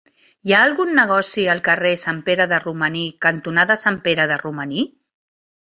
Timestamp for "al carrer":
1.55-1.91